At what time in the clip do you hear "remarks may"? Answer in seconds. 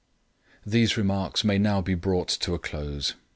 0.97-1.59